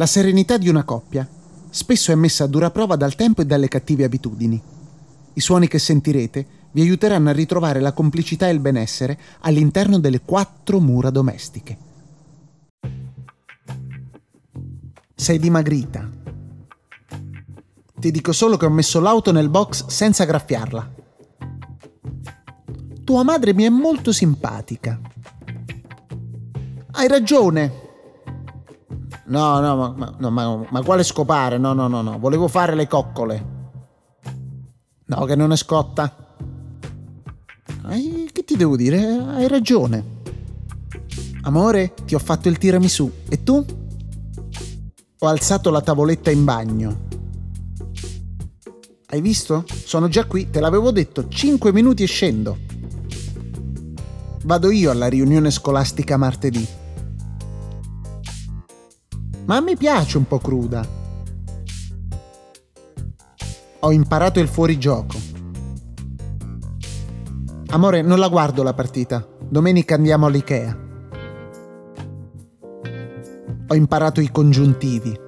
La 0.00 0.06
serenità 0.06 0.56
di 0.56 0.70
una 0.70 0.82
coppia 0.82 1.28
spesso 1.68 2.10
è 2.10 2.14
messa 2.14 2.44
a 2.44 2.46
dura 2.46 2.70
prova 2.70 2.96
dal 2.96 3.14
tempo 3.14 3.42
e 3.42 3.44
dalle 3.44 3.68
cattive 3.68 4.04
abitudini. 4.04 4.58
I 5.34 5.40
suoni 5.40 5.68
che 5.68 5.78
sentirete 5.78 6.46
vi 6.70 6.80
aiuteranno 6.80 7.28
a 7.28 7.34
ritrovare 7.34 7.80
la 7.80 7.92
complicità 7.92 8.48
e 8.48 8.52
il 8.52 8.60
benessere 8.60 9.18
all'interno 9.40 9.98
delle 9.98 10.22
quattro 10.22 10.80
mura 10.80 11.10
domestiche. 11.10 11.76
Sei 15.14 15.38
dimagrita. 15.38 16.08
Ti 17.94 18.10
dico 18.10 18.32
solo 18.32 18.56
che 18.56 18.64
ho 18.64 18.70
messo 18.70 19.00
l'auto 19.00 19.32
nel 19.32 19.50
box 19.50 19.84
senza 19.88 20.24
graffiarla. 20.24 20.94
Tua 23.04 23.22
madre 23.22 23.52
mi 23.52 23.64
è 23.64 23.68
molto 23.68 24.12
simpatica. 24.12 24.98
Hai 26.92 27.06
ragione, 27.06 27.89
No, 29.30 29.60
no, 29.60 29.94
ma, 29.96 30.14
no, 30.18 30.30
ma, 30.30 30.66
ma 30.68 30.82
quale 30.82 31.04
scopare? 31.04 31.56
No, 31.56 31.72
no, 31.72 31.86
no, 31.86 32.02
no, 32.02 32.18
volevo 32.18 32.48
fare 32.48 32.74
le 32.74 32.88
coccole. 32.88 33.58
No, 35.06 35.24
che 35.24 35.36
non 35.36 35.52
è 35.52 35.56
scotta. 35.56 36.34
Hai, 37.82 38.28
che 38.32 38.42
ti 38.42 38.56
devo 38.56 38.74
dire? 38.74 38.98
Hai 38.98 39.46
ragione. 39.46 40.18
Amore, 41.42 41.94
ti 42.04 42.16
ho 42.16 42.18
fatto 42.18 42.48
il 42.48 42.58
tiramisù. 42.58 43.08
E 43.28 43.44
tu? 43.44 43.64
Ho 45.20 45.26
alzato 45.28 45.70
la 45.70 45.80
tavoletta 45.80 46.32
in 46.32 46.44
bagno. 46.44 47.08
Hai 49.06 49.20
visto? 49.20 49.64
Sono 49.84 50.08
già 50.08 50.24
qui, 50.24 50.50
te 50.50 50.58
l'avevo 50.58 50.90
detto, 50.90 51.28
5 51.28 51.72
minuti 51.72 52.02
e 52.02 52.06
scendo. 52.06 52.58
Vado 54.42 54.70
io 54.72 54.90
alla 54.90 55.06
riunione 55.06 55.52
scolastica 55.52 56.16
martedì 56.16 56.78
ma 59.50 59.56
a 59.56 59.60
me 59.60 59.74
piace 59.74 60.16
un 60.16 60.28
po' 60.28 60.38
cruda. 60.38 60.86
Ho 63.80 63.90
imparato 63.90 64.38
il 64.38 64.46
fuorigioco. 64.46 65.16
Amore, 67.70 68.00
non 68.02 68.20
la 68.20 68.28
guardo 68.28 68.62
la 68.62 68.74
partita. 68.74 69.26
Domenica 69.40 69.96
andiamo 69.96 70.26
all'Ikea. 70.26 70.78
Ho 73.66 73.74
imparato 73.74 74.20
i 74.20 74.30
congiuntivi. 74.30 75.18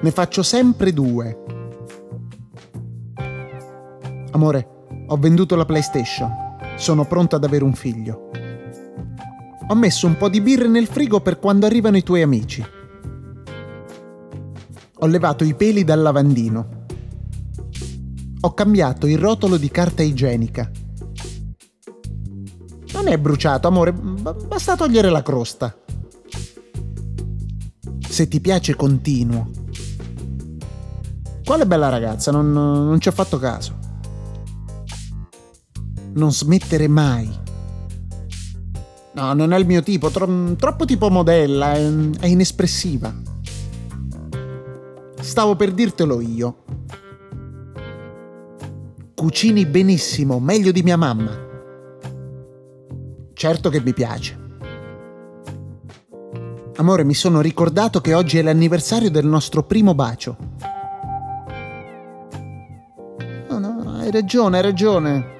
Ne 0.00 0.10
faccio 0.10 0.42
sempre 0.42 0.94
due. 0.94 1.44
Amore, 4.30 4.68
ho 5.08 5.16
venduto 5.18 5.56
la 5.56 5.66
PlayStation. 5.66 6.32
Sono 6.76 7.04
pronto 7.04 7.36
ad 7.36 7.44
avere 7.44 7.64
un 7.64 7.74
figlio. 7.74 8.30
Ho 9.70 9.74
messo 9.74 10.06
un 10.06 10.16
po' 10.16 10.30
di 10.30 10.40
birre 10.40 10.66
nel 10.66 10.86
frigo 10.86 11.20
per 11.20 11.38
quando 11.38 11.66
arrivano 11.66 11.98
i 11.98 12.02
tuoi 12.02 12.22
amici. 12.22 12.66
Ho 15.00 15.06
levato 15.06 15.44
i 15.44 15.54
peli 15.54 15.84
dal 15.84 16.00
lavandino. 16.00 16.86
Ho 18.40 18.54
cambiato 18.54 19.06
il 19.06 19.18
rotolo 19.18 19.58
di 19.58 19.70
carta 19.70 20.02
igienica. 20.02 20.70
Non 22.94 23.08
è 23.08 23.18
bruciato, 23.18 23.68
amore, 23.68 23.92
basta 23.92 24.74
togliere 24.74 25.10
la 25.10 25.22
crosta. 25.22 25.76
Se 28.08 28.26
ti 28.26 28.40
piace, 28.40 28.74
continuo. 28.74 29.50
Quale 31.44 31.66
bella 31.66 31.90
ragazza, 31.90 32.30
non, 32.30 32.50
non 32.52 32.98
ci 33.00 33.08
ho 33.08 33.12
fatto 33.12 33.38
caso. 33.38 33.76
Non 36.14 36.32
smettere 36.32 36.88
mai. 36.88 37.46
No, 39.18 39.32
non 39.32 39.52
è 39.52 39.58
il 39.58 39.66
mio 39.66 39.82
tipo, 39.82 40.10
tro- 40.10 40.54
troppo 40.54 40.84
tipo 40.84 41.10
modella, 41.10 41.72
è, 41.72 41.90
è 42.20 42.26
inespressiva. 42.26 43.12
Stavo 45.18 45.56
per 45.56 45.72
dirtelo 45.72 46.20
io. 46.20 46.58
Cucini 49.16 49.66
benissimo, 49.66 50.38
meglio 50.38 50.70
di 50.70 50.84
mia 50.84 50.96
mamma. 50.96 51.36
Certo 53.32 53.70
che 53.70 53.80
mi 53.80 53.92
piace. 53.92 54.38
Amore, 56.76 57.02
mi 57.02 57.14
sono 57.14 57.40
ricordato 57.40 58.00
che 58.00 58.14
oggi 58.14 58.38
è 58.38 58.42
l'anniversario 58.42 59.10
del 59.10 59.26
nostro 59.26 59.64
primo 59.64 59.96
bacio. 59.96 60.36
No, 63.48 63.58
no, 63.58 63.96
hai 63.98 64.12
ragione, 64.12 64.58
hai 64.58 64.62
ragione 64.62 65.37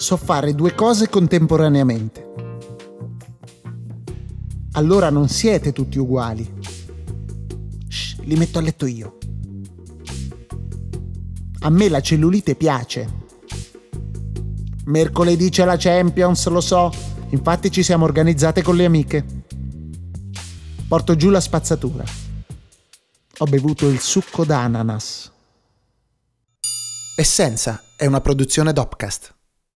so 0.00 0.16
fare 0.16 0.54
due 0.54 0.74
cose 0.74 1.10
contemporaneamente. 1.10 2.32
Allora 4.72 5.10
non 5.10 5.28
siete 5.28 5.72
tutti 5.72 5.98
uguali. 5.98 6.50
Shh, 7.86 8.20
li 8.20 8.34
metto 8.34 8.58
a 8.58 8.62
letto 8.62 8.86
io. 8.86 9.18
A 11.60 11.68
me 11.68 11.88
la 11.90 12.00
cellulite 12.00 12.54
piace. 12.54 13.18
Mercoledì 14.86 15.50
c'è 15.50 15.66
la 15.66 15.76
Champions, 15.76 16.48
lo 16.48 16.62
so, 16.62 16.90
infatti 17.28 17.70
ci 17.70 17.82
siamo 17.82 18.06
organizzate 18.06 18.62
con 18.62 18.76
le 18.76 18.86
amiche. 18.86 19.24
Porto 20.88 21.14
giù 21.14 21.28
la 21.28 21.40
spazzatura. 21.40 22.04
Ho 23.38 23.44
bevuto 23.44 23.86
il 23.86 24.00
succo 24.00 24.46
d'ananas. 24.46 25.30
Essenza 27.16 27.82
è 27.96 28.06
una 28.06 28.22
produzione 28.22 28.72
Dopcast. 28.72 29.34